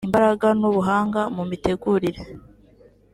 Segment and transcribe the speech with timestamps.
[0.07, 2.21] imbaraga n’ubuhanga mu mitegurire